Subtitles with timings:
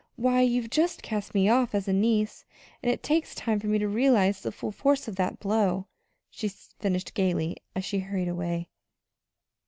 [0.15, 2.43] Why, you've just cast me off as a niece,
[2.81, 5.85] and it takes time for me to realize the full force of that blow,"
[6.31, 8.69] she finished gayly, as she hurried away.